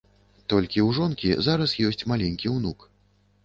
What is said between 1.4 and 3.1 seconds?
зараз ёсць маленькі ўнук.